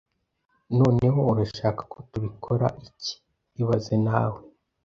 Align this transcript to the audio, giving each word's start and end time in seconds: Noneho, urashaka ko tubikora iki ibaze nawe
Noneho, 0.79 1.19
urashaka 1.31 1.81
ko 1.91 1.97
tubikora 2.11 2.67
iki 2.87 3.13
ibaze 3.61 3.95
nawe 4.05 4.41